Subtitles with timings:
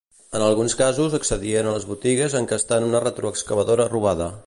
[0.37, 4.37] En alguns casos accedien a les botigues encastant una retroexcavadora robada.